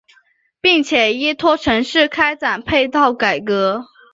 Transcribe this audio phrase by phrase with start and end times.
[0.61, 3.85] 并且依托城市开展配套改革。